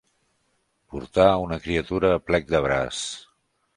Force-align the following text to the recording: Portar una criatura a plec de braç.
Portar 0.93 1.27
una 1.43 1.59
criatura 1.67 2.11
a 2.15 2.23
plec 2.31 2.49
de 2.55 2.63
braç. 2.69 3.07